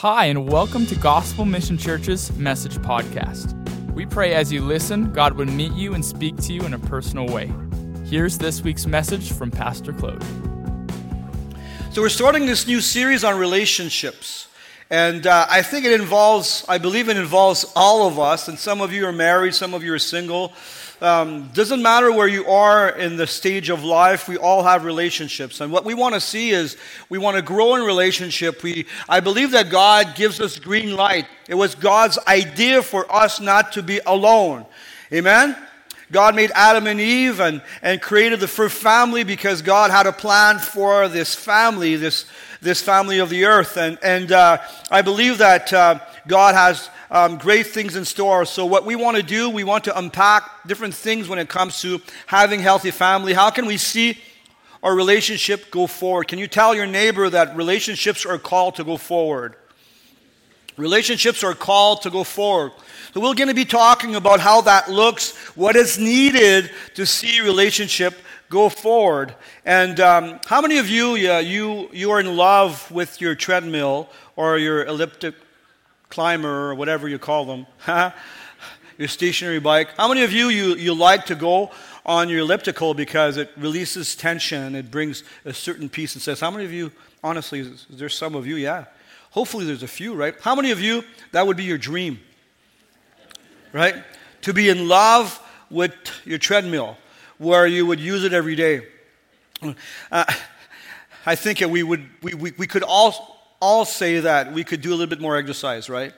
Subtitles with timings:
[0.00, 3.52] Hi, and welcome to Gospel Mission Church's Message Podcast.
[3.92, 6.78] We pray as you listen, God would meet you and speak to you in a
[6.78, 7.52] personal way.
[8.06, 10.24] Here's this week's message from Pastor Claude.
[11.92, 14.48] So, we're starting this new series on relationships.
[14.88, 18.48] And uh, I think it involves, I believe it involves all of us.
[18.48, 20.54] And some of you are married, some of you are single.
[21.00, 25.62] Um, doesn't matter where you are in the stage of life, we all have relationships.
[25.62, 26.76] And what we want to see is
[27.08, 28.62] we want to grow in relationship.
[28.62, 31.26] We, I believe that God gives us green light.
[31.48, 34.66] It was God's idea for us not to be alone.
[35.10, 35.56] Amen?
[36.12, 40.12] God made Adam and Eve and, and created the first family because God had a
[40.12, 42.26] plan for this family, this,
[42.60, 43.76] this family of the earth.
[43.76, 44.58] And, and uh,
[44.90, 48.44] I believe that uh, God has um, great things in store.
[48.44, 51.80] So, what we want to do, we want to unpack different things when it comes
[51.80, 53.32] to having healthy family.
[53.32, 54.18] How can we see
[54.82, 56.28] our relationship go forward?
[56.28, 59.56] Can you tell your neighbor that relationships are called to go forward?
[60.76, 62.72] Relationships are called to go forward.
[63.12, 67.40] So, we're going to be talking about how that looks, what is needed to see
[67.40, 68.14] relationship
[68.50, 69.34] go forward.
[69.64, 74.10] And um, how many of you, yeah, you, you are in love with your treadmill
[74.36, 75.34] or your elliptic
[76.10, 77.66] climber or whatever you call them,
[78.98, 79.90] your stationary bike.
[79.96, 81.70] How many of you, you, you like to go
[82.04, 86.50] on your elliptical because it releases tension, it brings a certain peace and says, how
[86.50, 86.90] many of you,
[87.22, 88.56] honestly, is there some of you?
[88.56, 88.86] Yeah.
[89.30, 90.34] Hopefully there's a few, right?
[90.42, 92.18] How many of you, that would be your dream,
[93.72, 94.02] right?
[94.42, 95.40] To be in love
[95.70, 95.92] with
[96.24, 96.96] your treadmill
[97.40, 98.86] where you would use it every day.
[100.12, 100.24] Uh,
[101.26, 104.88] I think we, would, we, we, we could all all say that we could do
[104.88, 106.14] a little bit more exercise, right?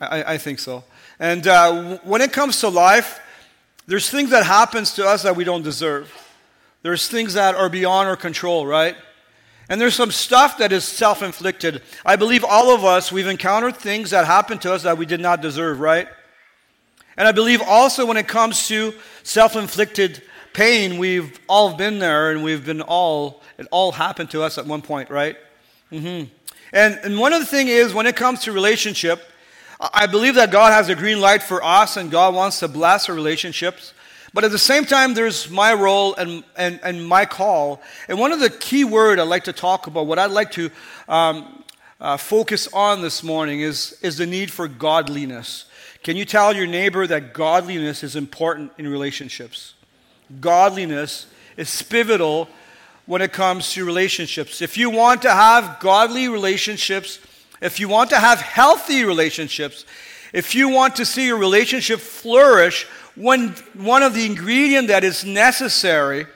[0.00, 0.84] I, I think so.
[1.18, 3.20] And uh, when it comes to life,
[3.86, 6.12] there's things that happens to us that we don't deserve.
[6.82, 8.94] There's things that are beyond our control, right?
[9.70, 11.82] And there's some stuff that is self inflicted.
[12.04, 15.20] I believe all of us, we've encountered things that happened to us that we did
[15.20, 16.08] not deserve, right?
[17.16, 20.22] And I believe also when it comes to self inflicted
[20.56, 24.64] pain, we've all been there and we've been all, it all happened to us at
[24.64, 25.36] one point, right?
[25.92, 26.32] Mm-hmm.
[26.72, 29.20] And, and one of the things is, when it comes to relationship,
[29.78, 33.10] I believe that God has a green light for us and God wants to bless
[33.10, 33.92] our relationships.
[34.32, 37.82] But at the same time, there's my role and, and, and my call.
[38.08, 40.70] And one of the key words I'd like to talk about, what I'd like to
[41.06, 41.64] um,
[42.00, 45.66] uh, focus on this morning, is, is the need for godliness.
[46.02, 49.74] Can you tell your neighbor that godliness is important in relationships?
[50.40, 51.26] Godliness
[51.56, 52.48] is pivotal
[53.06, 54.60] when it comes to relationships.
[54.60, 57.20] If you want to have godly relationships,
[57.60, 59.84] if you want to have healthy relationships,
[60.32, 62.84] if you want to see your relationship flourish,
[63.14, 66.26] one, one of the ingredients that is necessary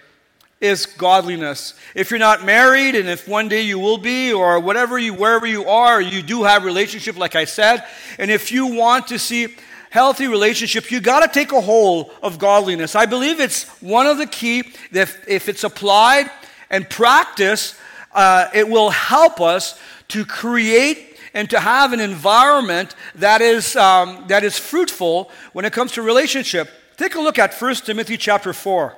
[0.61, 1.75] is godliness.
[1.95, 5.47] If you're not married, and if one day you will be, or whatever you, wherever
[5.47, 7.85] you are, you do have relationship, like I said,
[8.19, 9.57] and if you want to see
[9.91, 12.95] healthy relationship, you got to take a hold of godliness.
[12.95, 14.63] I believe it's one of the key
[14.93, 16.31] that if, if it's applied
[16.71, 17.79] and practice,
[18.13, 24.25] uh, it will help us to create and to have an environment that is, um,
[24.29, 26.69] that is fruitful when it comes to relationship.
[26.97, 28.97] Take a look at 1 Timothy chapter 4.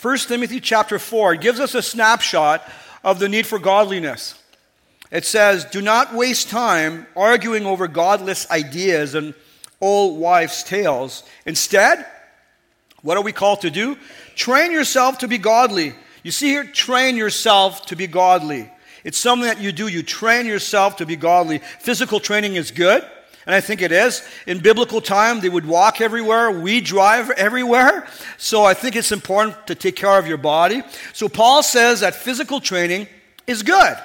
[0.00, 2.62] 1 Timothy chapter 4 gives us a snapshot
[3.02, 4.37] of the need for godliness.
[5.10, 9.34] It says, Do not waste time arguing over godless ideas and
[9.80, 11.22] old wives' tales.
[11.46, 12.04] Instead,
[13.02, 13.96] what are we called to do?
[14.34, 15.94] Train yourself to be godly.
[16.22, 18.70] You see here, train yourself to be godly.
[19.04, 19.88] It's something that you do.
[19.88, 21.58] You train yourself to be godly.
[21.80, 23.02] Physical training is good,
[23.46, 24.26] and I think it is.
[24.46, 26.50] In biblical time, they would walk everywhere.
[26.50, 28.06] We drive everywhere.
[28.36, 30.82] So I think it's important to take care of your body.
[31.12, 33.06] So Paul says that physical training
[33.46, 33.96] is good.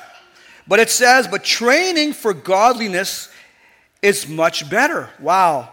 [0.68, 3.30] But it says, but training for godliness
[4.02, 5.10] is much better.
[5.20, 5.70] Wow.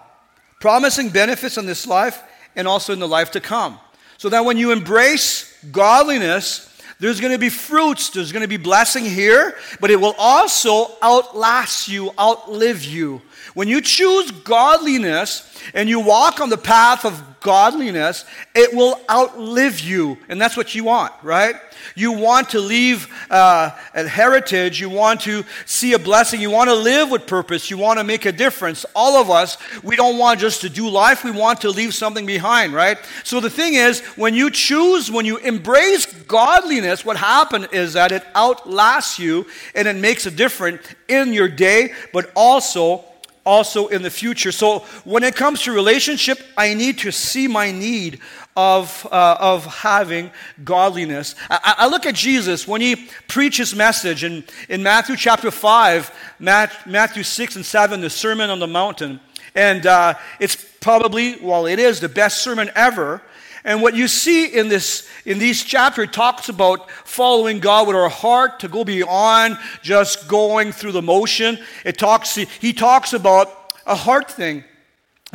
[0.61, 2.23] Promising benefits in this life
[2.57, 3.79] and also in the life to come.
[4.19, 6.67] So that when you embrace godliness,
[6.99, 10.91] there's going to be fruits, there's going to be blessing here, but it will also
[11.03, 13.23] outlast you, outlive you.
[13.55, 18.25] When you choose godliness and you walk on the path of godliness,
[18.55, 20.19] it will outlive you.
[20.29, 21.57] And that's what you want, right?
[21.95, 24.81] You want to leave uh, a heritage.
[24.81, 26.41] You want to see a blessing.
[26.41, 27.71] You want to live with purpose.
[27.71, 28.85] You want to make a difference.
[28.95, 31.25] All of us, we don't want just to do life.
[31.25, 32.99] We want to leave something behind, right?
[33.25, 38.13] So the thing is, when you choose, when you embrace godliness, what happens is that
[38.13, 43.05] it outlasts you and it makes a difference in your day, but also
[43.51, 44.53] also in the future.
[44.53, 48.21] So when it comes to relationship, I need to see my need
[48.57, 50.31] of, uh, of having
[50.63, 51.35] godliness.
[51.51, 56.13] I, I, look at Jesus when he preached his message in, in Matthew chapter 5,
[56.39, 59.19] Matthew 6 and 7, the Sermon on the Mountain.
[59.57, 63.21] And uh, it's probably, well, it is the best sermon ever.
[63.65, 68.09] And what you see in this in these chapters talks about following God with our
[68.09, 71.59] heart to go beyond just going through the motion.
[71.85, 74.65] It talks he talks about a heart thing.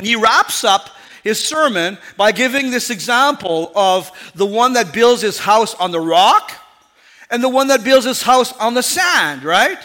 [0.00, 0.90] He wraps up
[1.22, 6.00] his sermon by giving this example of the one that builds his house on the
[6.00, 6.52] rock
[7.30, 9.78] and the one that builds his house on the sand, right?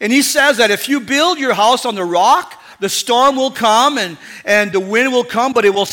[0.00, 3.50] And he says that if you build your house on the rock, the storm will
[3.50, 5.86] come and, and the wind will come, but it will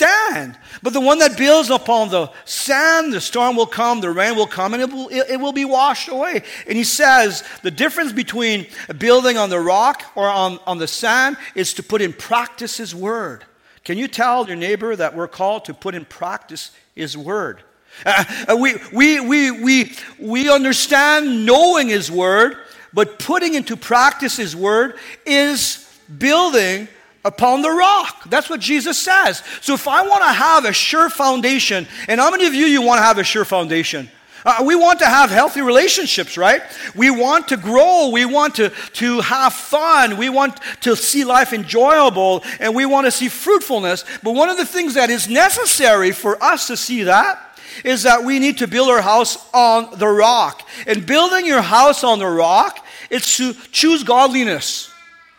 [0.00, 0.56] stand.
[0.82, 4.46] But the one that builds upon the sand, the storm will come, the rain will
[4.46, 6.42] come, and it will, it, will be washed away.
[6.66, 8.66] And he says the difference between
[8.98, 12.94] building on the rock or on, on the sand is to put in practice his
[12.94, 13.44] word.
[13.84, 17.62] Can you tell your neighbor that we're called to put in practice his word?
[18.06, 22.56] Uh, uh we, we, we, we, we understand knowing his word,
[22.94, 25.86] but putting into practice his word is
[26.18, 26.88] building
[27.24, 28.28] upon the rock.
[28.30, 29.42] That's what Jesus says.
[29.60, 32.82] So if I want to have a sure foundation, and how many of you you
[32.82, 34.08] want to have a sure foundation?
[34.44, 36.62] Uh, we want to have healthy relationships, right?
[36.94, 38.08] We want to grow.
[38.08, 40.16] We want to, to have fun.
[40.16, 44.04] We want to see life enjoyable and we want to see fruitfulness.
[44.22, 48.24] But one of the things that is necessary for us to see that is that
[48.24, 50.66] we need to build our house on the rock.
[50.86, 54.89] And building your house on the rock is to choose godliness.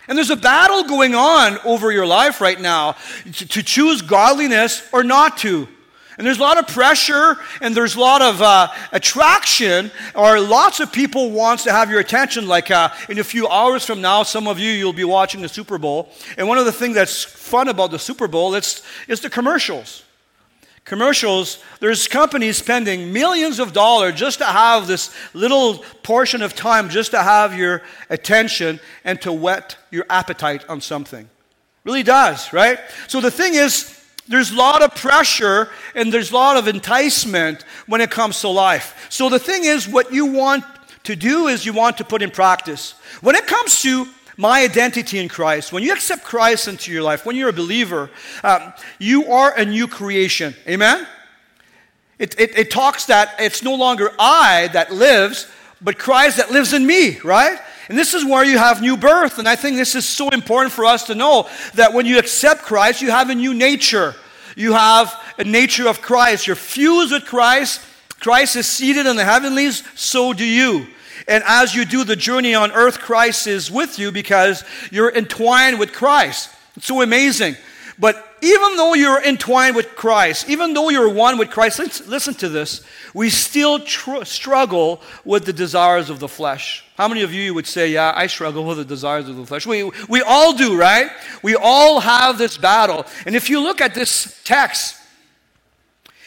[0.07, 2.95] And there's a battle going on over your life right now
[3.33, 5.68] to, to choose godliness or not to.
[6.18, 10.80] And there's a lot of pressure and there's a lot of uh, attraction, or lots
[10.80, 12.48] of people wants to have your attention.
[12.48, 15.50] Like uh, in a few hours from now, some of you, you'll be watching the
[15.50, 16.09] Super Bowl.
[16.38, 20.03] And one of the things that's fun about the Super Bowl is, is the commercials
[20.86, 26.89] commercials, there's companies spending millions of dollars just to have this little portion of time,
[26.89, 31.30] just to have your attention and to whet your appetite on something.
[31.83, 32.80] Really does, right?
[33.07, 33.98] So the thing is,
[34.28, 38.50] there's a lot of pressure and there's a lot of enticement when it comes to
[38.50, 39.07] life.
[39.10, 40.63] So the thing is, what you want
[41.04, 42.94] to do is you want to put in practice.
[43.22, 44.07] When it comes to
[44.42, 48.10] my identity in Christ, when you accept Christ into your life, when you're a believer,
[48.44, 50.56] um, you are a new creation.
[50.68, 51.08] Amen?
[52.18, 55.46] It, it, it talks that it's no longer I that lives,
[55.80, 57.60] but Christ that lives in me, right?
[57.88, 59.38] And this is where you have new birth.
[59.38, 62.64] And I think this is so important for us to know that when you accept
[62.64, 64.16] Christ, you have a new nature.
[64.56, 66.48] You have a nature of Christ.
[66.48, 67.80] You're fused with Christ.
[68.20, 70.88] Christ is seated in the heavenlies, so do you.
[71.28, 75.80] And as you do the journey on earth, Christ is with you because you're entwined
[75.80, 76.50] with Christ.
[76.76, 77.56] It's so amazing.
[78.00, 82.50] But even though you're entwined with Christ, even though you're one with Christ, listen, to
[82.50, 82.84] this,
[83.14, 86.84] we still tr- struggle with the desires of the flesh.
[86.98, 89.68] How many of you would say, Yeah, I struggle with the desires of the flesh?
[89.68, 91.12] We, we all do, right?
[91.44, 93.06] We all have this battle.
[93.28, 94.98] And if you look at this text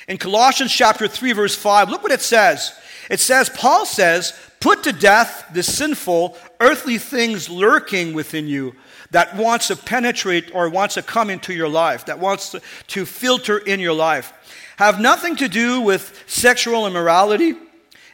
[0.06, 2.78] in Colossians chapter 3, verse 5, look what it says.
[3.10, 8.74] It says, Paul says, Put to death the sinful, earthly things lurking within you
[9.10, 12.56] that wants to penetrate or wants to come into your life, that wants
[12.86, 14.32] to, filter in your life.
[14.78, 17.56] Have nothing to do with sexual immorality,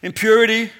[0.03, 0.73] impurity,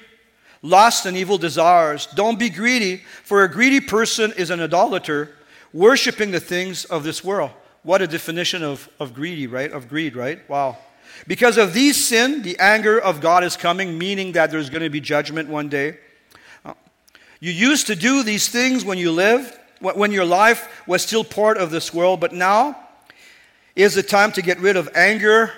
[0.61, 2.05] lust, and evil desires.
[2.15, 5.37] Don't be greedy, for a greedy person is an idolater,
[5.71, 7.51] worshiping the things of this world.
[7.83, 9.71] What a definition of, of greedy, right?
[9.71, 10.37] Of greed, right?
[10.49, 10.79] Wow.
[11.27, 14.89] Because of these sin, the anger of God is coming, meaning that there's going to
[14.89, 15.97] be judgment one day.
[16.65, 16.73] Uh,
[17.39, 21.57] you used to do these things when you lived, when your life was still part
[21.57, 22.77] of this world, but now
[23.75, 25.51] is the time to get rid of anger,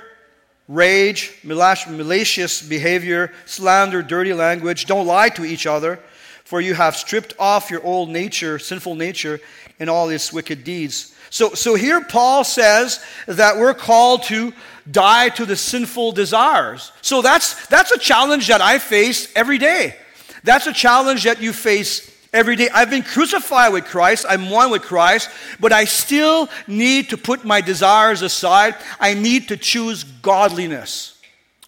[0.68, 4.86] rage, malicious behavior, slander, dirty language.
[4.86, 6.00] Don't lie to each other,
[6.44, 9.40] for you have stripped off your old nature, sinful nature,
[9.80, 11.14] and all its wicked deeds.
[11.30, 14.54] So, so here Paul says that we're called to
[14.90, 16.92] die to the sinful desires.
[17.02, 19.96] So that's, that's a challenge that I face every day.
[20.44, 22.68] That's a challenge that you face every day.
[22.74, 27.46] I've been crucified with Christ, I'm one with Christ, but I still need to put
[27.46, 28.76] my desires aside.
[29.00, 31.20] I need to choose godliness.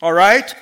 [0.01, 0.53] All right?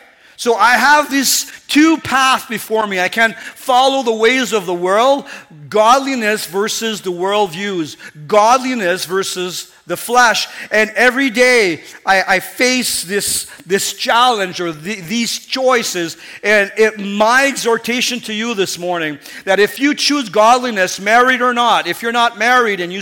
[0.44, 3.00] So I have these two paths before me.
[3.00, 5.26] I can follow the ways of the world,
[5.70, 7.96] godliness versus the world views,
[8.28, 10.50] godliness versus the flesh.
[10.70, 16.18] And every day I, I face this, this challenge or the, these choices.
[16.44, 21.54] And it, my exhortation to you this morning that if you choose godliness, married or
[21.54, 23.02] not, if you're not married and you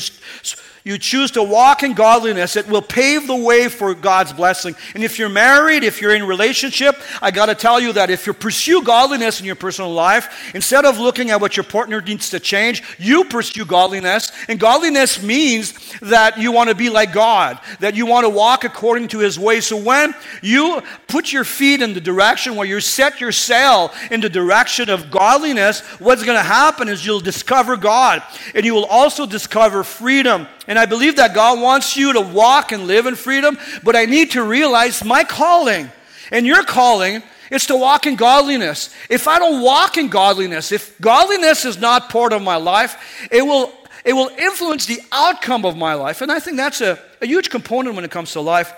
[0.83, 4.75] you choose to walk in godliness, it will pave the way for God's blessing.
[4.95, 8.25] And if you're married, if you're in relationship, I got to tell you that if
[8.25, 12.29] you pursue godliness in your personal life, instead of looking at what your partner needs
[12.31, 14.31] to change, you pursue godliness.
[14.47, 18.63] And godliness means that you want to be like God, that you want to walk
[18.63, 19.67] according to his ways.
[19.67, 24.21] So when you put your feet in the direction where you set your sail in
[24.21, 28.23] the direction of godliness, what's going to happen is you'll discover God
[28.55, 32.71] and you will also discover freedom and I believe that God wants you to walk
[32.71, 35.91] and live in freedom, but I need to realize my calling
[36.31, 38.89] and your calling is to walk in godliness.
[39.09, 43.41] If I don't walk in godliness, if godliness is not part of my life, it
[43.41, 43.73] will,
[44.05, 46.21] it will influence the outcome of my life.
[46.21, 48.73] And I think that's a, a huge component when it comes to life.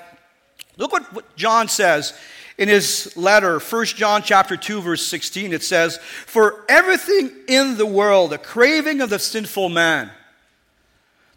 [0.77, 2.19] Look what, what John says
[2.57, 7.85] in his letter 1 john chapter 2 verse 16 it says for everything in the
[7.85, 10.11] world the craving of the sinful man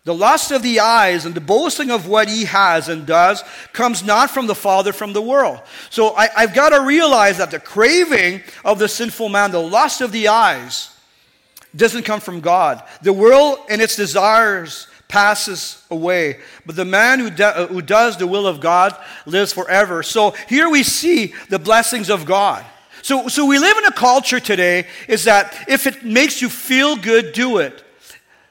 [0.07, 4.05] the lust of the eyes and the boasting of what he has and does comes
[4.05, 5.61] not from the Father, from the world.
[5.91, 10.01] So I, have got to realize that the craving of the sinful man, the lust
[10.01, 10.97] of the eyes,
[11.75, 12.85] doesn't come from God.
[13.03, 18.29] The world and its desires passes away, but the man who, do, who does the
[18.29, 18.97] will of God
[19.27, 20.05] lives forever.
[20.05, 22.65] So here we see the blessings of God.
[23.03, 26.95] So, so we live in a culture today is that if it makes you feel
[26.95, 27.83] good, do it.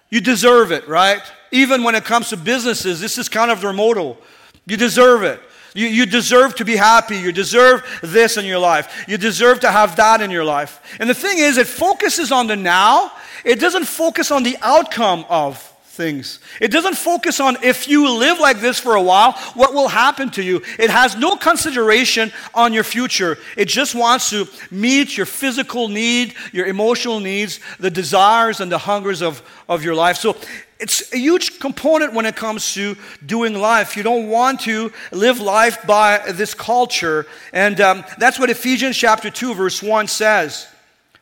[0.10, 1.22] You deserve it, right?
[1.52, 4.18] Even when it comes to businesses, this is kind of their motto.
[4.66, 5.40] You deserve it.
[5.74, 7.18] You, you deserve to be happy.
[7.18, 9.06] You deserve this in your life.
[9.08, 10.82] You deserve to have that in your life.
[11.00, 13.12] And the thing is, it focuses on the now,
[13.44, 15.62] it doesn't focus on the outcome of
[15.96, 16.40] things.
[16.60, 20.30] It doesn't focus on if you live like this for a while, what will happen
[20.32, 20.62] to you.
[20.78, 23.38] It has no consideration on your future.
[23.56, 28.78] It just wants to meet your physical need, your emotional needs, the desires and the
[28.78, 30.18] hungers of, of your life.
[30.18, 30.36] So
[30.80, 33.96] it's a huge component when it comes to doing life.
[33.96, 37.26] You don't want to live life by this culture.
[37.54, 40.68] And um, that's what Ephesians chapter 2, verse 1 says.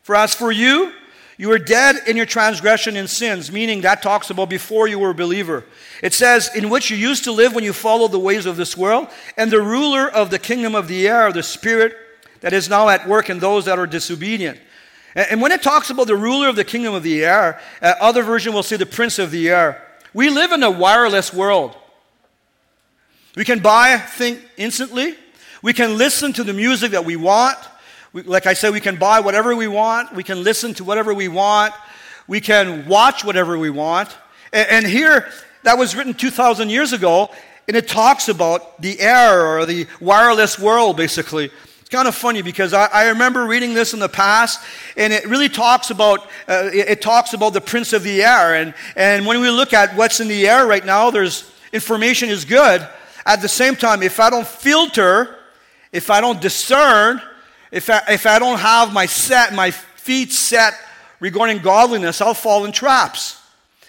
[0.02, 0.92] For as for you,
[1.38, 5.12] you were dead in your transgression and sins, meaning that talks about before you were
[5.12, 5.64] a believer.
[6.02, 8.76] It says, in which you used to live when you followed the ways of this
[8.76, 9.08] world,
[9.38, 11.96] and the ruler of the kingdom of the air, the spirit
[12.42, 14.60] that is now at work in those that are disobedient.
[15.16, 18.24] And when it talks about the ruler of the kingdom of the air, uh, other
[18.24, 19.82] version will say the prince of the air.
[20.14, 21.76] We live in a wireless world.
[23.36, 25.16] We can buy things instantly.
[25.62, 27.58] We can listen to the music that we want.
[28.12, 30.14] We, like I said, we can buy whatever we want.
[30.14, 31.74] We can listen to whatever we want.
[32.28, 34.16] We can watch whatever we want.
[34.52, 35.30] And, and here,
[35.64, 37.30] that was written 2,000 years ago,
[37.68, 41.52] and it talks about the air or the wireless world, basically
[41.90, 44.64] kind of funny because I, I, remember reading this in the past,
[44.96, 48.56] and it really talks about uh, it, it, talks about the prince of the air.
[48.56, 52.46] And, and when we look at what's in the air right now, there's information is
[52.46, 52.88] good.
[53.26, 55.36] At the same time, if I don't filter,
[55.92, 57.22] if I don't discern,
[57.72, 60.74] if I, if I don't have my set, my feet set
[61.20, 63.43] regarding godliness, I'll fall in traps.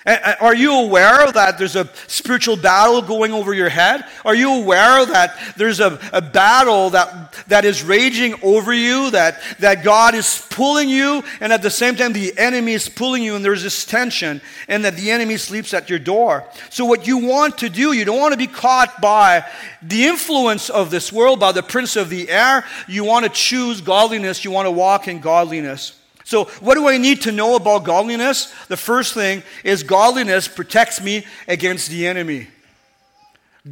[0.07, 4.05] Are you aware that there's a spiritual battle going over your head?
[4.23, 9.41] Are you aware that there's a, a battle that, that is raging over you, that,
[9.61, 13.35] that God is pulling you, and at the same time the enemy is pulling you,
[13.35, 16.45] and there's this tension, and that the enemy sleeps at your door?
[16.69, 19.47] So, what you want to do, you don't want to be caught by
[19.81, 22.67] the influence of this world, by the prince of the air.
[22.89, 25.99] You want to choose godliness, you want to walk in godliness.
[26.25, 28.53] So, what do I need to know about godliness?
[28.69, 32.49] The first thing is godliness protects me against the enemy.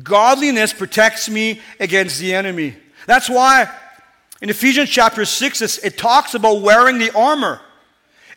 [0.02, 2.76] Godliness protects me against the enemy.
[3.06, 3.71] That's why
[4.42, 7.61] in Ephesians chapter 6, it talks about wearing the armor.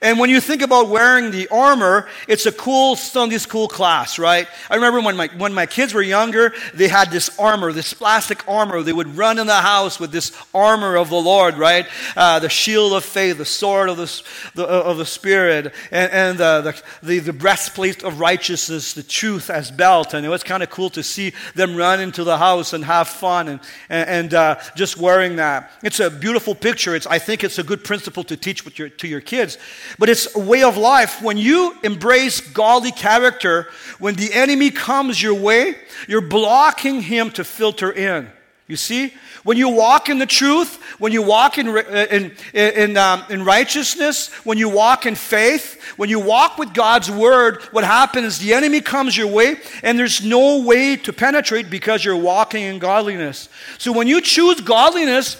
[0.01, 4.47] And when you think about wearing the armor, it's a cool Sunday school class, right?
[4.69, 8.47] I remember when my, when my kids were younger, they had this armor, this plastic
[8.47, 8.81] armor.
[8.81, 11.87] They would run in the house with this armor of the Lord, right?
[12.15, 14.23] Uh, the shield of faith, the sword of the,
[14.55, 19.03] the uh, of the Spirit, and, and uh, the, the, the, breastplate of righteousness, the
[19.03, 20.13] truth as belt.
[20.13, 23.07] And it was kind of cool to see them run into the house and have
[23.07, 23.59] fun and,
[23.89, 25.71] and, and uh, just wearing that.
[25.83, 26.95] It's a beautiful picture.
[26.95, 29.57] It's, I think it's a good principle to teach with your, to your kids.
[29.98, 31.22] But it's a way of life.
[31.22, 33.68] When you embrace godly character,
[34.00, 35.75] when the enemy comes your way,
[36.08, 38.30] you're blocking him to filter in.
[38.68, 39.13] You see?
[39.44, 44.30] When you walk in the truth, when you walk in, in, in, um, in righteousness,
[44.44, 48.82] when you walk in faith, when you walk with God's word, what happens the enemy
[48.82, 53.50] comes your way and there's no way to penetrate because you're walking in godliness.
[53.77, 55.39] So when you choose godliness,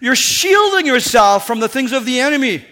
[0.00, 2.64] you're shielding yourself from the things of the enemy.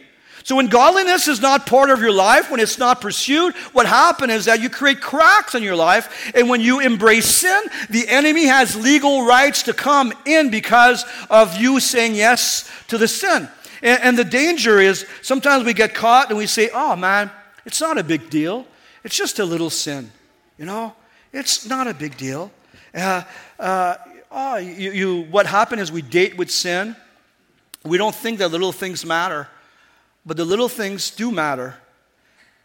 [0.50, 4.32] So when godliness is not part of your life, when it's not pursued, what happens
[4.32, 6.32] is that you create cracks in your life.
[6.34, 11.56] And when you embrace sin, the enemy has legal rights to come in because of
[11.56, 13.48] you saying yes to the sin.
[13.80, 17.30] And, and the danger is sometimes we get caught and we say, oh man,
[17.64, 18.66] it's not a big deal.
[19.04, 20.10] It's just a little sin.
[20.58, 20.96] You know,
[21.32, 22.50] it's not a big deal.
[22.92, 23.22] Uh,
[23.56, 23.94] uh,
[24.32, 26.96] oh, you, you, what happened is we date with sin.
[27.84, 29.46] We don't think that little things matter.
[30.24, 31.76] But the little things do matter.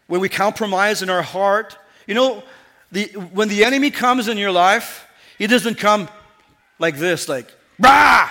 [0.06, 2.42] When we compromise in our heart, you know,
[2.92, 5.06] the, when the enemy comes in your life,
[5.38, 6.08] he doesn't come
[6.78, 8.30] like this, like, bah!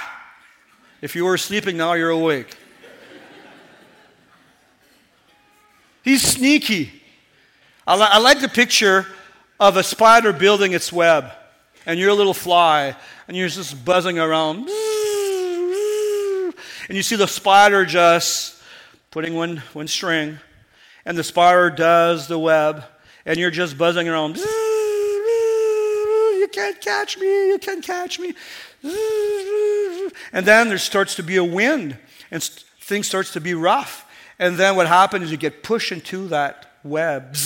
[1.02, 2.56] If you were sleeping, now you're awake.
[6.04, 7.02] He's sneaky.
[7.86, 9.08] I, li- I like the picture
[9.60, 11.32] of a spider building its web,
[11.86, 12.96] and you're a little fly,
[13.28, 14.70] and you're just buzzing around.
[16.88, 18.55] And you see the spider just
[19.16, 20.38] putting one, one string,
[21.06, 22.84] and the spider does the web,
[23.26, 24.36] and you're just buzzing around.
[24.36, 24.44] You
[26.52, 28.34] can't catch me, you can't catch me.
[30.34, 31.98] And then there starts to be a wind,
[32.30, 34.06] and things starts to be rough.
[34.38, 37.38] And then what happens is you get pushed into that web.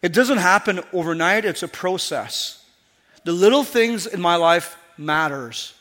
[0.00, 2.64] It doesn't happen overnight, it's a process.
[3.24, 5.74] The little things in my life matters.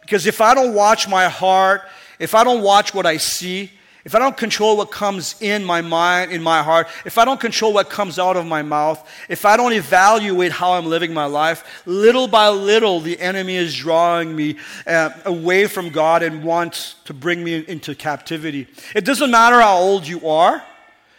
[0.00, 1.82] Because if I don't watch my heart,
[2.18, 3.70] if I don't watch what I see,
[4.06, 7.40] if I don't control what comes in my mind, in my heart, if I don't
[7.40, 11.24] control what comes out of my mouth, if I don't evaluate how I'm living my
[11.24, 16.94] life, little by little, the enemy is drawing me uh, away from God and wants
[17.06, 18.68] to bring me into captivity.
[18.94, 20.62] It doesn't matter how old you are.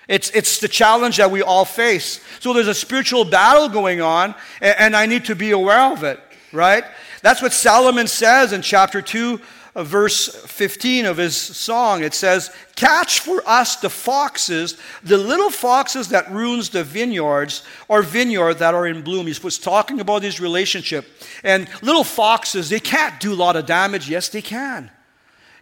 [0.08, 2.22] It's, it's the challenge that we all face.
[2.40, 6.06] So there's a spiritual battle going on, and, and I need to be aware of
[6.06, 6.22] it,
[6.54, 6.86] right?
[7.22, 9.42] That's what Solomon says in chapter 2
[9.84, 16.10] verse 15 of his song, it says, Catch for us the foxes, the little foxes
[16.10, 19.28] that ruins the vineyards or vineyard that are in bloom.
[19.28, 21.06] He was talking about his relationship.
[21.44, 24.10] And little foxes, they can't do a lot of damage.
[24.10, 24.90] Yes, they can.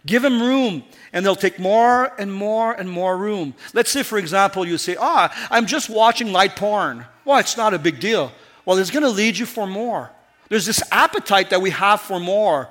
[0.06, 3.54] Give them room, and they'll take more and more and more room.
[3.74, 7.04] Let's say, for example, you say, Ah, I'm just watching light porn.
[7.24, 8.32] Well, it's not a big deal.
[8.64, 10.10] Well, it's going to lead you for more.
[10.48, 12.68] There's this appetite that we have for more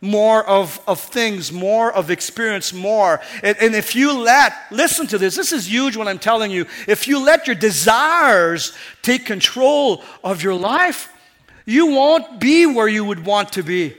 [0.00, 3.20] more of, of things, more of experience, more.
[3.42, 6.66] And, and, if you let, listen to this, this is huge what I'm telling you,
[6.86, 11.12] if you let your desires take control of your life,
[11.64, 13.96] you won't be where you would want to be.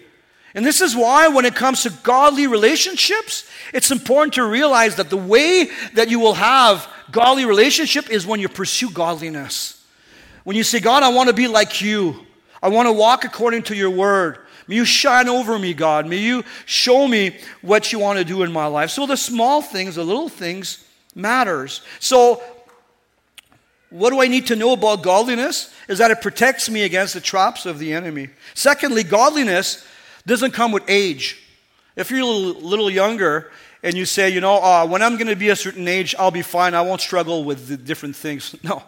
[0.55, 5.09] And this is why, when it comes to godly relationships, it's important to realize that
[5.09, 9.85] the way that you will have godly relationship is when you pursue godliness.
[10.45, 12.25] When you say, God, I want to be like you.
[12.63, 14.39] I want to walk according to your word.
[14.69, 16.05] May you shine over me, God.
[16.05, 18.91] May you show me what you want to do in my life.
[18.91, 21.81] So the small things, the little things matters.
[21.99, 22.43] So
[23.89, 25.73] what do I need to know about godliness?
[25.87, 28.29] Is that it protects me against the traps of the enemy.
[28.53, 29.87] Secondly, godliness
[30.27, 31.41] doesn't come with age.
[31.95, 33.49] If you're a little, younger
[33.81, 36.29] and you say, you know, uh, when I'm going to be a certain age, I'll
[36.29, 36.75] be fine.
[36.75, 38.55] I won't struggle with the different things.
[38.63, 38.83] No,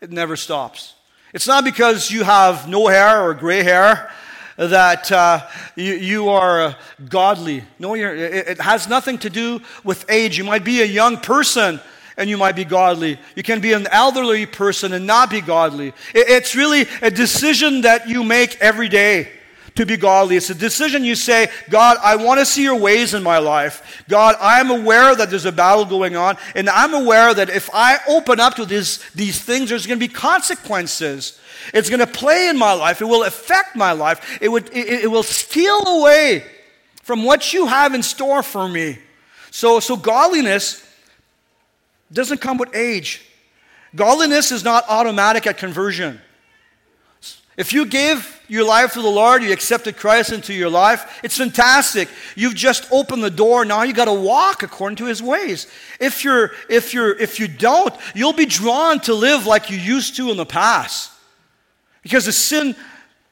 [0.00, 0.94] it never stops.
[1.32, 4.12] It's not because you have no hair or gray hair
[4.56, 6.74] that uh, you, you, are uh,
[7.08, 7.64] godly.
[7.78, 10.38] No, it, it has nothing to do with age.
[10.38, 11.80] You might be a young person
[12.16, 13.18] and you might be godly.
[13.34, 15.88] You can be an elderly person and not be godly.
[16.14, 19.28] It, it's really a decision that you make every day
[19.74, 20.36] to be godly.
[20.36, 24.04] It's a decision you say, God, I want to see your ways in my life.
[24.08, 27.98] God, I'm aware that there's a battle going on, and I'm aware that if I
[28.08, 31.40] open up to these, these things, there's going to be consequences.
[31.72, 33.00] It's going to play in my life.
[33.00, 34.38] It will affect my life.
[34.40, 36.44] It, would, it, it will steal away
[37.02, 38.98] from what you have in store for me.
[39.50, 40.86] So, so godliness
[42.12, 43.24] doesn't come with age.
[43.94, 46.20] Godliness is not automatic at conversion.
[47.56, 51.38] If you gave your life to the Lord, you accepted Christ into your life, it's
[51.38, 52.08] fantastic.
[52.36, 53.64] You've just opened the door.
[53.64, 55.66] Now you got to walk according to his ways.
[55.98, 60.16] If you're if you're if you don't, you'll be drawn to live like you used
[60.16, 61.10] to in the past.
[62.02, 62.76] Because the sin,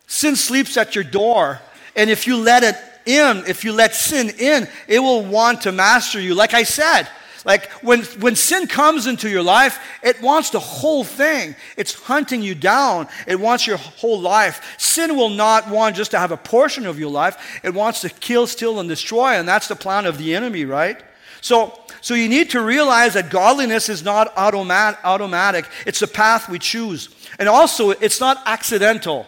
[0.06, 1.60] sin sleeps at your door.
[1.94, 5.72] And if you let it in, if you let sin in, it will want to
[5.72, 6.34] master you.
[6.34, 7.06] Like I said,
[7.44, 11.56] Like when, when sin comes into your life, it wants the whole thing.
[11.76, 13.08] It's hunting you down.
[13.26, 14.76] It wants your whole life.
[14.78, 17.60] Sin will not want just to have a portion of your life.
[17.64, 19.32] It wants to kill, steal, and destroy.
[19.32, 21.02] And that's the plan of the enemy, right?
[21.40, 25.66] So, so you need to realize that godliness is not automat, automatic.
[25.84, 27.08] It's a path we choose.
[27.40, 29.26] And also, it's not accidental.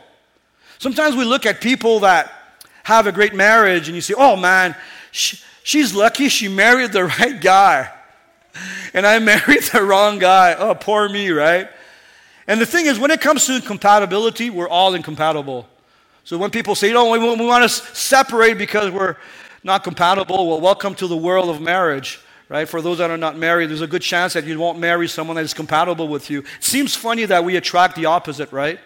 [0.79, 2.33] Sometimes we look at people that
[2.85, 4.77] have a great marriage and you say, oh man,
[5.11, 7.91] she, she's lucky she married the right guy.
[8.95, 10.55] And I married the wrong guy.
[10.55, 11.69] Oh, poor me, right?
[12.47, 15.67] And the thing is, when it comes to compatibility, we're all incompatible.
[16.25, 19.17] So when people say, "Oh, we, we want to separate because we're
[19.63, 22.69] not compatible," well, welcome to the world of marriage, right?
[22.69, 25.37] For those that are not married, there's a good chance that you won't marry someone
[25.37, 26.41] that is compatible with you.
[26.41, 28.79] It seems funny that we attract the opposite, right?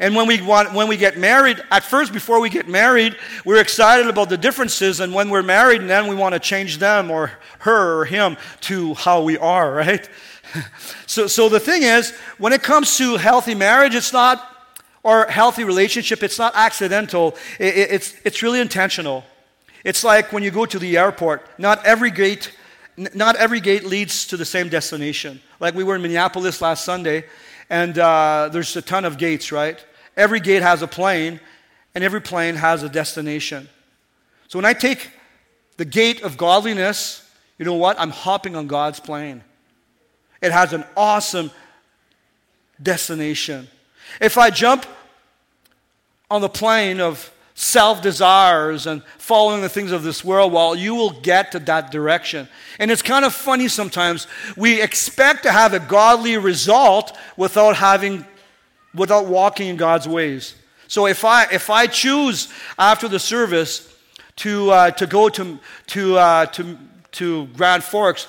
[0.00, 3.60] And when we, want, when we get married, at first, before we get married, we're
[3.60, 4.98] excited about the differences.
[4.98, 8.94] And when we're married, then we want to change them or her or him to
[8.94, 10.08] how we are, right?
[11.06, 15.64] so, so the thing is, when it comes to healthy marriage, it's not, or healthy
[15.64, 17.36] relationship, it's not accidental.
[17.58, 19.22] It, it, it's, it's really intentional.
[19.84, 22.52] It's like when you go to the airport, not every gate,
[22.96, 25.42] not every gate leads to the same destination.
[25.58, 27.26] Like we were in Minneapolis last Sunday,
[27.68, 29.84] and uh, there's a ton of gates, right?
[30.20, 31.40] Every gate has a plane,
[31.94, 33.70] and every plane has a destination.
[34.48, 35.10] So when I take
[35.78, 37.98] the gate of godliness, you know what?
[37.98, 39.42] I'm hopping on God's plane.
[40.42, 41.50] It has an awesome
[42.82, 43.68] destination.
[44.20, 44.84] If I jump
[46.30, 50.94] on the plane of self desires and following the things of this world, well, you
[50.94, 52.46] will get to that direction.
[52.78, 54.26] And it's kind of funny sometimes.
[54.54, 58.26] We expect to have a godly result without having
[58.94, 60.54] without walking in God's ways.
[60.88, 62.48] So if I, if I choose
[62.78, 63.94] after the service
[64.36, 66.78] to, uh, to go to, to, uh, to,
[67.12, 68.26] to Grand Forks,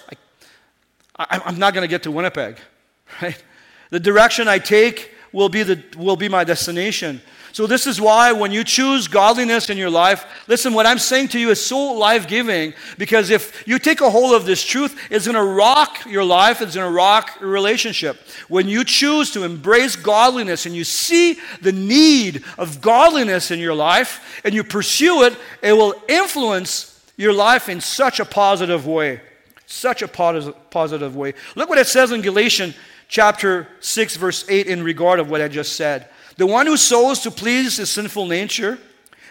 [1.17, 2.57] I, I'm not going to get to Winnipeg,
[3.21, 3.41] right?
[3.89, 7.21] The direction I take will be, the, will be my destination.
[7.53, 11.29] So, this is why when you choose godliness in your life, listen, what I'm saying
[11.29, 14.97] to you is so life giving because if you take a hold of this truth,
[15.09, 18.17] it's going to rock your life, it's going to rock your relationship.
[18.47, 23.75] When you choose to embrace godliness and you see the need of godliness in your
[23.75, 29.21] life and you pursue it, it will influence your life in such a positive way.
[29.65, 31.33] Such a positive way.
[31.55, 32.75] Look what it says in Galatians
[33.07, 36.07] chapter 6, verse 8, in regard of what I just said.
[36.41, 38.79] The one who sows to please his sinful nature,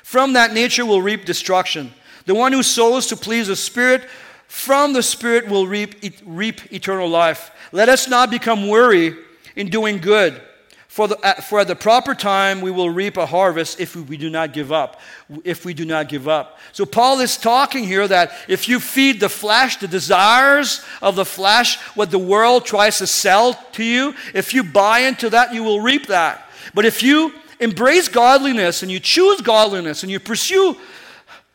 [0.04, 1.92] from that nature will reap destruction.
[2.26, 4.04] The one who sows to please the Spirit,
[4.46, 7.50] from the Spirit will reap, reap eternal life.
[7.72, 9.16] Let us not become weary
[9.56, 10.40] in doing good.
[10.86, 11.16] For, the,
[11.48, 14.70] for at the proper time we will reap a harvest if we do not give
[14.70, 15.00] up.
[15.42, 16.60] If we do not give up.
[16.70, 21.24] So Paul is talking here that if you feed the flesh, the desires of the
[21.24, 25.64] flesh, what the world tries to sell to you, if you buy into that, you
[25.64, 26.46] will reap that.
[26.74, 30.76] But if you embrace godliness and you choose godliness and you pursue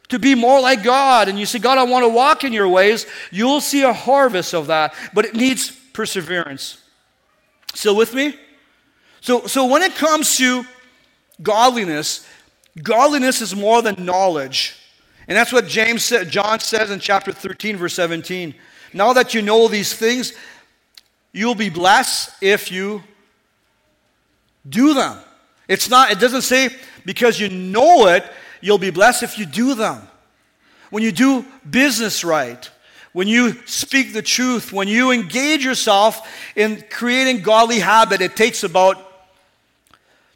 [0.10, 2.70] to be more like God and you say, God, I want to walk in your
[2.70, 4.94] ways, you'll see a harvest of that.
[5.14, 6.82] But it needs perseverance.
[7.74, 8.36] Still with me?
[9.22, 10.64] So, so when it comes to
[11.42, 12.28] godliness,
[12.82, 14.76] godliness is more than knowledge.
[15.28, 18.54] And that's what James said, John says in chapter 13, verse 17.
[18.94, 20.34] Now that you know these things,
[21.34, 23.04] you'll be blessed if you
[24.68, 25.18] do them.
[25.68, 26.70] It's not, it doesn't say
[27.06, 28.24] because you know it,
[28.62, 30.08] you'll be blessed if you do them.
[30.90, 32.70] When you do business right,
[33.14, 38.64] when you speak the truth, when you engage yourself in creating godly habit, it takes
[38.64, 38.98] about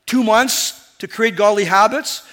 [0.06, 2.24] two months to create godly habits.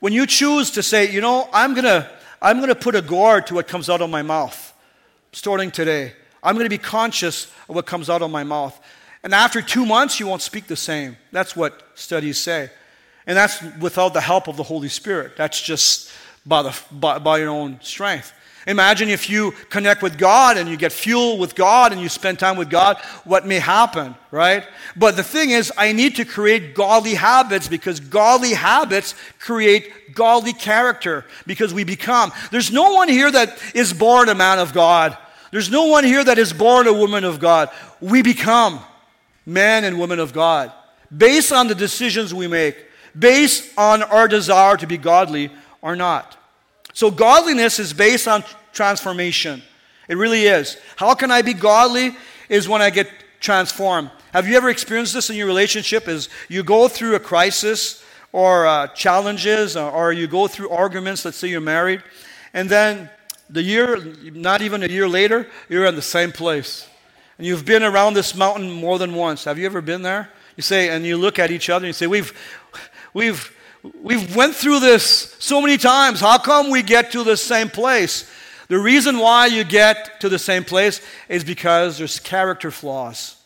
[0.00, 2.10] When you choose to say, you know, I'm gonna,
[2.40, 4.74] I'm gonna put a guard to what comes out of my mouth,
[5.32, 6.14] starting today.
[6.42, 8.78] I'm gonna be conscious of what comes out of my mouth.
[9.22, 11.16] And after two months, you won't speak the same.
[11.30, 12.70] That's what studies say.
[13.26, 15.36] And that's without the help of the Holy Spirit.
[15.36, 16.10] That's just
[16.44, 18.32] by, the, by, by your own strength.
[18.66, 22.38] Imagine if you connect with God and you get fuel with God and you spend
[22.38, 24.64] time with God, what may happen, right?
[24.96, 30.52] But the thing is, I need to create godly habits because godly habits create godly
[30.52, 32.30] character because we become.
[32.52, 35.16] There's no one here that is born a man of God.
[35.50, 37.68] There's no one here that is born a woman of God.
[38.00, 38.80] We become
[39.46, 40.72] men and women of God,
[41.16, 42.76] based on the decisions we make,
[43.18, 45.50] based on our desire to be godly
[45.80, 46.36] or not.
[46.92, 49.62] So, godliness is based on transformation.
[50.08, 50.76] It really is.
[50.96, 52.16] How can I be godly?
[52.48, 53.08] Is when I get
[53.40, 54.10] transformed.
[54.32, 56.08] Have you ever experienced this in your relationship?
[56.08, 58.02] Is you go through a crisis
[58.32, 61.24] or uh, challenges, or, or you go through arguments.
[61.24, 62.02] Let's say you're married,
[62.54, 63.10] and then
[63.50, 63.98] the year,
[64.32, 66.88] not even a year later, you're in the same place.
[67.38, 69.44] And you've been around this mountain more than once.
[69.44, 70.30] Have you ever been there?
[70.56, 72.32] You say, and you look at each other and you say, we've,
[73.14, 73.56] we've,
[74.02, 76.20] we've went through this so many times.
[76.20, 78.30] How come we get to the same place?
[78.68, 83.36] The reason why you get to the same place is because there's character flaws.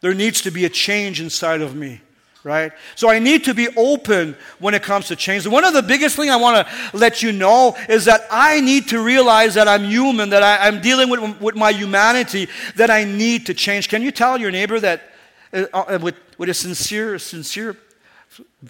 [0.00, 2.00] There needs to be a change inside of me
[2.44, 2.72] right?
[2.94, 5.46] So I need to be open when it comes to change.
[5.46, 8.88] One of the biggest things I want to let you know is that I need
[8.88, 13.04] to realize that I'm human, that I, am dealing with, with my humanity, that I
[13.04, 13.88] need to change.
[13.88, 15.10] Can you tell your neighbor that
[15.54, 17.76] uh, uh, with, with a sincere, sincere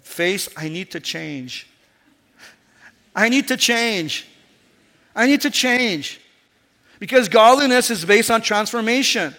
[0.01, 1.67] face, I need to change?
[3.13, 4.25] I need to change.
[5.13, 6.21] I need to change.
[6.99, 9.35] Because godliness is based on transformation.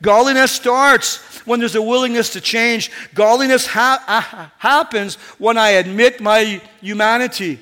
[0.00, 2.90] Godliness starts when there's a willingness to change.
[3.14, 7.58] Godliness ha- happens when I admit my humanity.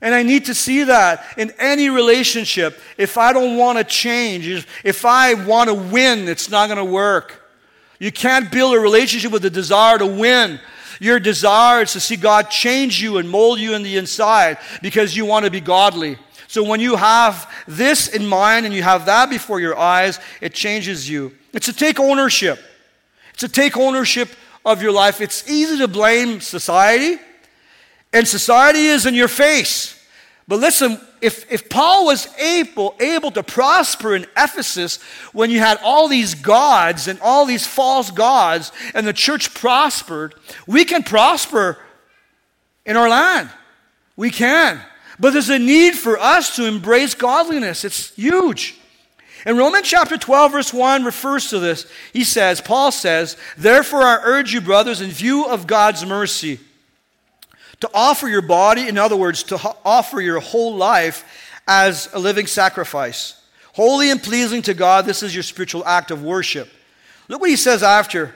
[0.00, 2.80] And I need to see that in any relationship.
[2.98, 6.84] If I don't want to change, if I want to win, it's not going to
[6.84, 7.40] work.
[8.00, 10.58] You can't build a relationship with a desire to win.
[10.98, 15.16] Your desire is to see God change you and mold you in the inside because
[15.16, 16.18] you want to be godly.
[16.48, 20.52] So when you have this in mind and you have that before your eyes, it
[20.52, 21.32] changes you.
[21.52, 22.58] It's to take ownership.
[23.32, 24.30] It's to take ownership
[24.64, 25.20] of your life.
[25.20, 27.18] It's easy to blame society,
[28.12, 29.98] and society is in your face.
[30.48, 35.00] But listen, if, if Paul was able, able to prosper in Ephesus
[35.32, 40.34] when you had all these gods and all these false gods, and the church prospered,
[40.66, 41.78] we can prosper
[42.84, 43.50] in our land.
[44.16, 44.80] We can.
[45.18, 47.84] But there's a need for us to embrace godliness.
[47.84, 48.78] It's huge.
[49.44, 51.86] And Romans chapter 12, verse 1 refers to this.
[52.12, 56.60] He says, Paul says, Therefore I urge you, brothers, in view of God's mercy,
[57.80, 61.24] to offer your body, in other words, to offer your whole life
[61.66, 65.06] as a living sacrifice, holy and pleasing to God.
[65.06, 66.68] This is your spiritual act of worship.
[67.28, 68.34] Look what he says after.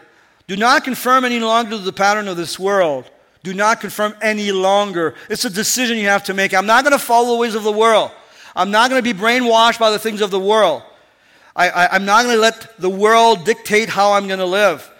[0.48, 3.08] Do not conform any longer to the pattern of this world.
[3.44, 5.14] Do not conform any longer.
[5.30, 6.52] It's a decision you have to make.
[6.52, 8.10] I'm not going to follow the ways of the world.
[8.56, 10.82] I'm not going to be brainwashed by the things of the world.
[11.56, 14.92] I, am not going to let the world dictate how I'm going to live.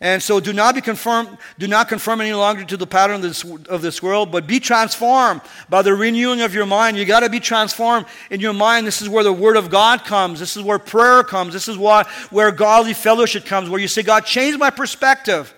[0.00, 3.22] And so do not be conformed, do not conform any longer to the pattern of
[3.22, 5.40] this, of this world, but be transformed
[5.70, 6.98] by the renewing of your mind.
[6.98, 8.86] You got to be transformed in your mind.
[8.86, 10.38] This is where the word of God comes.
[10.38, 11.54] This is where prayer comes.
[11.54, 15.54] This is why, where godly fellowship comes, where you say, God, change my perspective.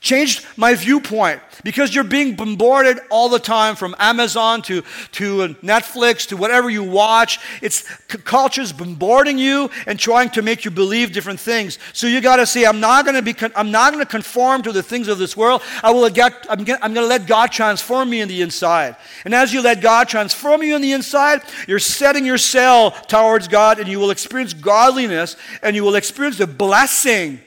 [0.00, 4.82] Changed my viewpoint because you're being bombarded all the time from Amazon to,
[5.12, 7.40] to Netflix to whatever you watch.
[7.60, 11.80] It's culture's bombarding you and trying to make you believe different things.
[11.92, 14.62] So you got to say, I'm not going to be, I'm not going to conform
[14.62, 15.62] to the things of this world.
[15.82, 18.94] I will get, I'm going to let God transform me in the inside.
[19.24, 23.48] And as you let God transform you in the inside, you're setting your sail towards
[23.48, 27.40] God and you will experience godliness and you will experience the blessing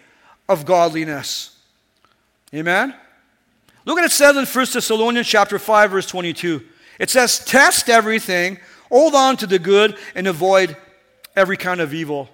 [0.49, 1.50] of godliness.
[2.53, 2.93] Amen?
[3.85, 6.61] Look at it says in 1 Thessalonians chapter 5, verse 22.
[6.99, 8.59] It says, Test everything,
[8.89, 10.75] hold on to the good, and avoid
[11.35, 12.29] every kind of evil.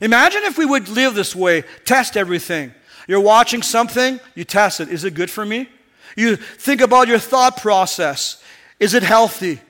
[0.00, 2.72] Imagine if we would live this way test everything.
[3.08, 4.88] You're watching something, you test it.
[4.88, 5.68] Is it good for me?
[6.16, 8.42] You think about your thought process.
[8.78, 9.60] Is it healthy?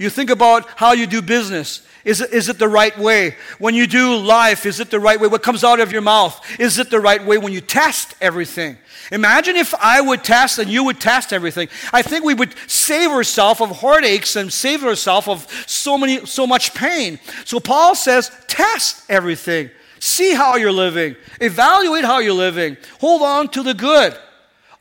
[0.00, 1.86] You think about how you do business.
[2.06, 3.36] Is it, is it the right way?
[3.58, 5.28] When you do life, is it the right way?
[5.28, 8.78] What comes out of your mouth, is it the right way when you test everything?
[9.12, 11.68] Imagine if I would test and you would test everything.
[11.92, 16.46] I think we would save ourselves of heartaches and save ourselves of so many so
[16.46, 17.20] much pain.
[17.44, 19.68] So Paul says, test everything.
[19.98, 21.14] See how you're living.
[21.42, 22.78] Evaluate how you're living.
[23.02, 24.16] Hold on to the good.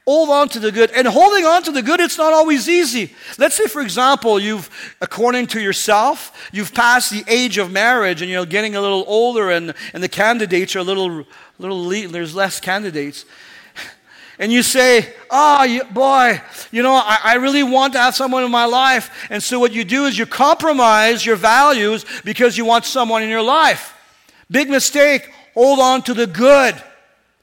[0.09, 0.89] Hold on to the good.
[0.89, 3.13] And holding on to the good, it's not always easy.
[3.37, 4.67] Let's say, for example, you've,
[5.01, 9.51] according to yourself, you've passed the age of marriage and you're getting a little older
[9.51, 11.25] and, and the candidates are a little,
[11.59, 13.25] little, there's less candidates
[14.39, 16.41] and you say, Oh, boy,
[16.71, 19.27] you know, I, I, really want to have someone in my life.
[19.29, 23.29] And so what you do is you compromise your values because you want someone in
[23.29, 23.95] your life.
[24.49, 25.31] Big mistake.
[25.53, 26.81] Hold on to the good.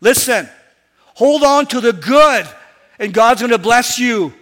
[0.01, 0.49] Listen,
[1.17, 2.47] hold on to the good,
[2.99, 4.33] and God's going to bless you.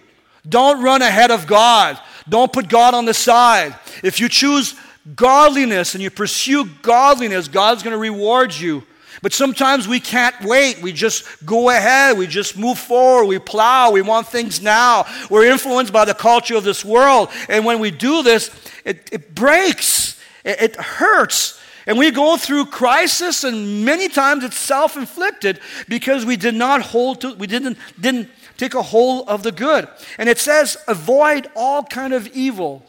[0.47, 1.97] Don't run ahead of God.
[2.27, 3.73] Don't put God on the side.
[4.03, 4.75] If you choose
[5.15, 8.83] godliness and you pursue godliness, God's going to reward you.
[9.21, 10.81] But sometimes we can't wait.
[10.81, 12.17] We just go ahead.
[12.17, 13.25] We just move forward.
[13.25, 13.91] We plow.
[13.91, 15.05] We want things now.
[15.29, 17.29] We're influenced by the culture of this world.
[17.47, 18.51] And when we do this,
[18.83, 21.54] it, it breaks, it, it hurts.
[21.85, 26.81] And we go through crisis, and many times it's self inflicted because we did not
[26.81, 29.87] hold to, we didn't, didn't take a hold of the good.
[30.17, 32.83] And it says, avoid all kind of evil.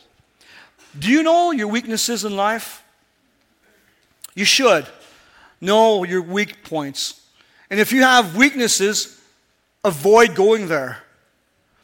[0.98, 2.82] Do you know your weaknesses in life?
[4.35, 4.87] You should
[5.61, 7.20] know your weak points.
[7.70, 9.20] And if you have weaknesses,
[9.85, 10.98] avoid going there.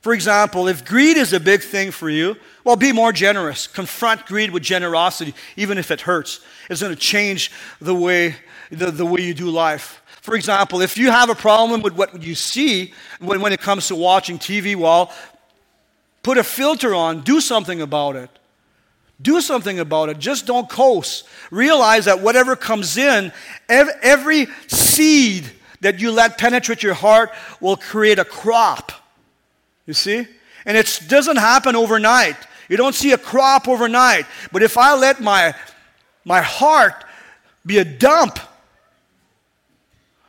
[0.02, 3.68] For example, if greed is a big thing for you, well, be more generous.
[3.68, 6.40] Confront greed with generosity, even if it hurts.
[6.68, 8.34] It's going to change the way,
[8.70, 10.02] the, the way you do life.
[10.20, 13.88] For example, if you have a problem with what you see when, when it comes
[13.88, 15.12] to watching TV, well,
[16.24, 18.30] put a filter on, do something about it.
[19.20, 20.18] Do something about it.
[20.18, 21.28] Just don't coast.
[21.52, 23.32] Realize that whatever comes in,
[23.68, 25.48] every seed
[25.80, 28.90] that you let penetrate your heart will create a crop.
[29.86, 30.26] You see?
[30.64, 32.36] And it doesn't happen overnight.
[32.68, 34.26] You don't see a crop overnight.
[34.52, 35.54] But if I let my,
[36.24, 37.04] my heart
[37.66, 38.38] be a dump,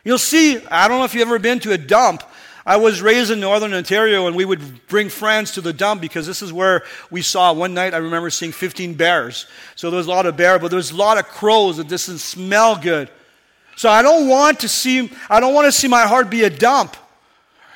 [0.04, 0.58] you'll see.
[0.68, 2.24] I don't know if you've ever been to a dump.
[2.66, 6.26] I was raised in northern Ontario, and we would bring friends to the dump because
[6.26, 7.94] this is where we saw one night.
[7.94, 9.48] I remember seeing 15 bears.
[9.76, 11.90] So there was a lot of bear, but there was a lot of crows that
[11.90, 13.10] didn't smell good.
[13.76, 15.12] So I don't want to see.
[15.30, 16.96] I don't want to see my heart be a dump.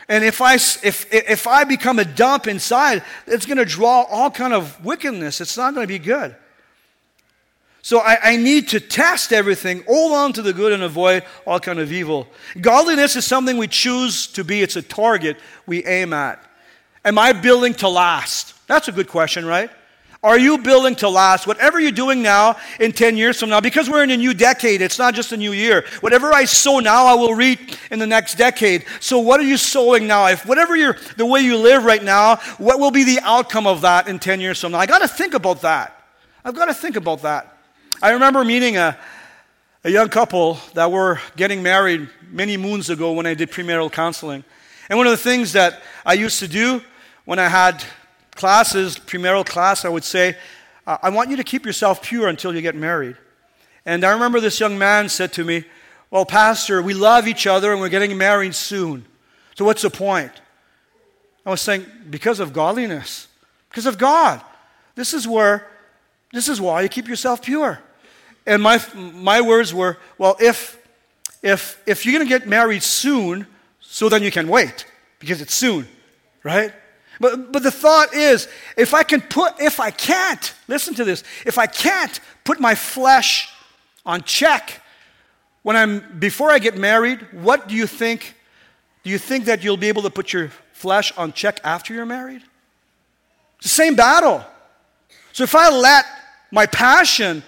[0.10, 4.32] And if I, if, if I become a dump inside, it's going to draw all
[4.32, 5.42] kind of wickedness.
[5.42, 6.36] It's not going to be good.
[7.82, 11.58] So I, I, need to test everything, hold on to the good and avoid all
[11.58, 12.28] kind of evil.
[12.60, 14.62] Godliness is something we choose to be.
[14.62, 16.44] It's a target we aim at.
[17.06, 18.56] Am I building to last?
[18.68, 19.70] That's a good question, right?
[20.24, 21.46] Are you building to last?
[21.46, 24.82] Whatever you're doing now in 10 years from now, because we're in a new decade,
[24.82, 25.86] it's not just a new year.
[26.00, 27.60] Whatever I sow now, I will reap
[27.92, 28.86] in the next decade.
[29.00, 30.28] So what are you sowing now?
[30.28, 33.82] If whatever you're, the way you live right now, what will be the outcome of
[33.82, 34.80] that in 10 years from now?
[34.80, 36.04] I got to think about that.
[36.44, 37.56] I've got to think about that.
[38.02, 38.98] I remember meeting a,
[39.84, 44.44] a young couple that were getting married many moons ago when I did premarital counseling.
[44.90, 46.82] And one of the things that I used to do
[47.26, 47.84] when I had
[48.38, 50.38] classes, premarital class, I would say,
[50.86, 53.18] uh, I want you to keep yourself pure until you get married.
[53.86, 55.66] And I remember this young man said to me,
[56.10, 59.06] Well, Pastor, we love each other and we're getting married soon.
[59.56, 60.32] So what's the point?
[61.46, 63.28] I was saying, Because of godliness,
[63.70, 64.42] because of God.
[64.96, 65.68] This is where,
[66.34, 67.80] this is why you keep yourself pure.
[68.46, 70.80] And my, my words were, well, if,
[71.44, 73.46] if, if you're going to get married soon,
[73.80, 74.86] so then you can wait,
[75.20, 75.88] because it's soon,
[76.44, 76.74] right?
[77.20, 81.24] But, but the thought is, if I can put, if I can't, listen to this,
[81.46, 83.50] if I can't put my flesh
[84.06, 84.82] on check
[85.64, 88.36] when I'm, before I get married, what do you think?
[89.04, 92.06] Do you think that you'll be able to put your flesh on check after you're
[92.06, 92.44] married?
[93.58, 94.46] It's the same battle.
[95.34, 96.06] So if I let
[96.52, 97.44] my passion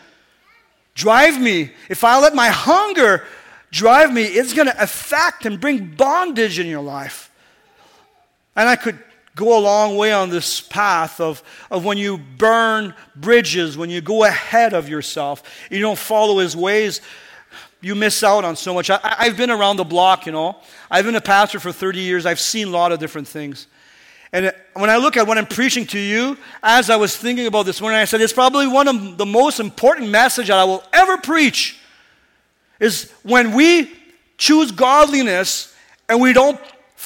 [0.96, 3.26] drive me, if I let my hunger
[3.72, 7.32] drive me, it's going to affect and bring bondage in your life.
[8.56, 9.00] And I could
[9.40, 14.02] go a long way on this path of, of when you burn bridges, when you
[14.02, 17.00] go ahead of yourself, you don't follow his ways,
[17.82, 18.90] you miss out on so much.
[18.90, 20.58] I, I've been around the block, you know.
[20.92, 23.68] I've been a pastor for 30 years, I've seen a lot of different things.
[24.32, 27.66] And when I look at what I'm preaching to you, as I was thinking about
[27.66, 30.84] this morning, I said it's probably one of the most important message that I will
[30.94, 31.80] ever preach
[32.80, 33.92] is when we
[34.38, 35.74] choose godliness
[36.08, 36.60] and we don't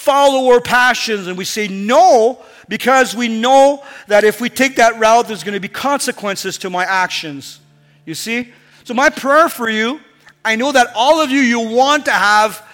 [0.03, 4.99] follow our passions and we say no because we know that if we take that
[4.99, 7.61] route, there's going to be consequences to my actions.
[8.05, 8.51] You see?
[8.83, 10.01] So, my prayer for you,
[10.43, 12.65] I know that all of you, you want to have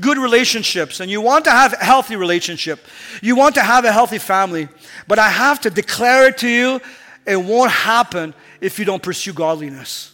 [0.00, 2.80] good relationships and you want to have a healthy relationship.
[3.22, 4.68] You want to have a healthy family.
[5.06, 6.80] But I have to declare it to you
[7.26, 10.12] it won't happen if you don't pursue godliness.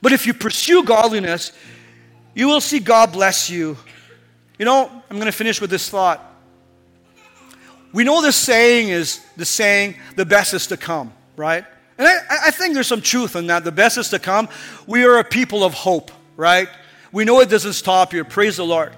[0.00, 1.52] But if you pursue godliness,
[2.34, 3.76] you will see God bless you.
[4.60, 6.22] You know, I'm going to finish with this thought.
[7.94, 11.64] We know this saying is the saying, the best is to come, right?
[11.96, 13.64] And I, I think there's some truth in that.
[13.64, 14.50] The best is to come.
[14.86, 16.68] We are a people of hope, right?
[17.10, 18.22] We know it doesn't stop here.
[18.22, 18.92] Praise the Lord.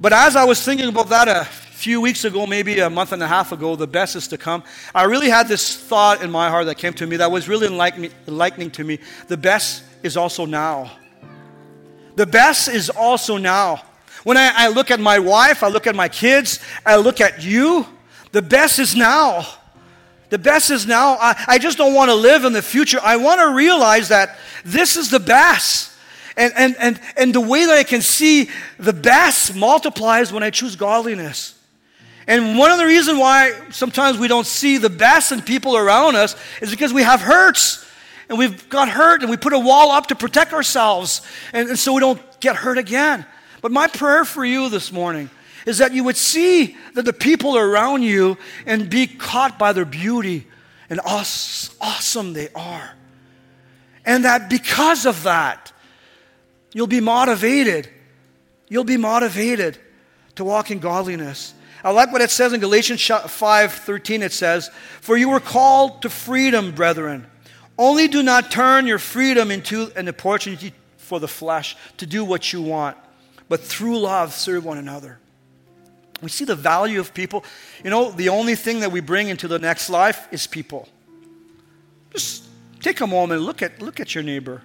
[0.00, 3.24] But as I was thinking about that a few weeks ago, maybe a month and
[3.24, 4.62] a half ago, the best is to come,
[4.94, 7.66] I really had this thought in my heart that came to me that was really
[7.66, 9.00] enlightening to me.
[9.26, 10.92] The best is also now.
[12.14, 13.82] The best is also now.
[14.24, 17.42] When I, I look at my wife, I look at my kids, I look at
[17.42, 17.86] you,
[18.32, 19.46] the best is now.
[20.28, 21.16] The best is now.
[21.20, 23.00] I, I just don't want to live in the future.
[23.02, 25.92] I want to realize that this is the best.
[26.36, 30.50] And, and, and, and the way that I can see the best multiplies when I
[30.50, 31.58] choose godliness.
[32.28, 36.14] And one of the reasons why sometimes we don't see the best in people around
[36.14, 37.84] us is because we have hurts.
[38.28, 41.22] And we've got hurt and we put a wall up to protect ourselves.
[41.52, 43.26] And, and so we don't get hurt again.
[43.60, 45.30] But my prayer for you this morning
[45.66, 49.84] is that you would see that the people around you and be caught by their
[49.84, 50.46] beauty
[50.88, 52.94] and awesome they are.
[54.04, 55.72] And that because of that,
[56.72, 57.88] you'll be motivated.
[58.68, 59.78] You'll be motivated
[60.36, 61.54] to walk in godliness.
[61.82, 64.22] I like what it says in Galatians 5 13.
[64.22, 67.26] It says, For you were called to freedom, brethren.
[67.78, 72.52] Only do not turn your freedom into an opportunity for the flesh to do what
[72.52, 72.96] you want,
[73.50, 75.18] but through love serve one another.
[76.22, 77.44] We see the value of people.
[77.84, 80.88] You know, the only thing that we bring into the next life is people.
[82.12, 82.46] Just
[82.80, 84.62] take a moment, look at, look at your neighbor.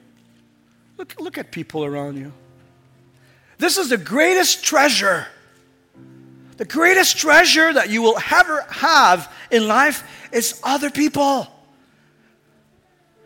[0.98, 2.32] Look, look at people around you.
[3.58, 5.28] This is the greatest treasure
[6.58, 11.48] the greatest treasure that you will ever have in life is other people.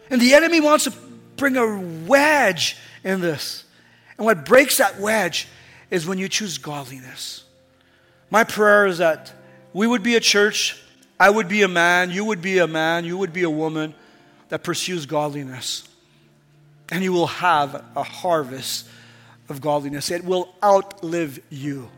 [0.10, 0.94] And the enemy wants to
[1.36, 3.66] bring a wedge in this.
[4.20, 5.48] And what breaks that wedge
[5.90, 7.46] is when you choose godliness.
[8.30, 9.34] My prayer is that
[9.72, 10.78] we would be a church,
[11.18, 13.96] I would be a man, you would be a man, you would be a woman
[14.50, 15.88] that pursues godliness.
[16.92, 18.90] And you will have a harvest
[19.48, 20.12] of godliness.
[20.12, 21.90] It will outlive you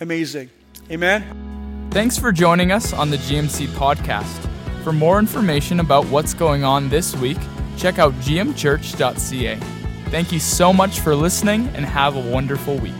[0.00, 0.50] amazing.
[0.90, 1.88] Amen.
[1.92, 4.48] Thanks for joining us on the GMC podcast.
[4.82, 7.38] For more information about what's going on this week,
[7.76, 9.81] check out gmchurch.ca.
[10.12, 12.92] Thank you so much for listening and have a wonderful week.